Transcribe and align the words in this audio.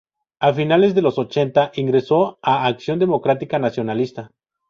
A 0.39 0.51
finales 0.51 0.95
de 0.95 1.03
los 1.03 1.19
ochenta 1.19 1.71
ingresó 1.75 2.39
a 2.41 2.65
Acción 2.65 2.97
Democrática 2.97 3.59
Nacionalista. 3.59 4.31